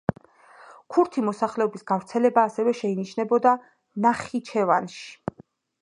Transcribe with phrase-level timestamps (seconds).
[0.95, 3.55] ქურთი მოსახლეობის გავრცელება ასევე შეინიშნებოდა
[4.07, 5.07] ნახიჩევანში.